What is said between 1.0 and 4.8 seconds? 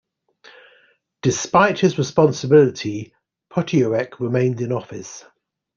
Despite his responsibility, Potiorek remained in